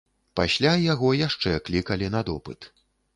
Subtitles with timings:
[0.37, 2.59] Пасля яго яшчэ клікалі на допыт.